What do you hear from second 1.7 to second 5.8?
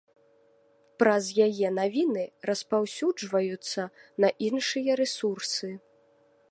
навіны распаўсюджваюцца на іншыя рэсурсы.